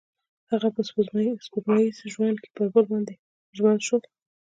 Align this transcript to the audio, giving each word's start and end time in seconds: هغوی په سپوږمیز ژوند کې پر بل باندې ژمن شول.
هغوی 0.49 0.71
په 0.75 0.81
سپوږمیز 0.89 1.95
ژوند 2.13 2.37
کې 2.43 2.49
پر 2.55 2.67
بل 2.73 2.85
باندې 2.91 3.13
ژمن 3.57 3.77
شول. 3.87 4.01